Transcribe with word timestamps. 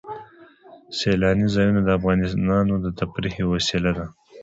سیلاني 0.97 1.47
ځایونه 1.55 1.79
د 1.83 1.89
افغانانو 1.97 2.73
د 2.79 2.87
تفریح 2.99 3.33
یوه 3.41 3.51
وسیله 3.57 3.91
ده. 3.97 4.05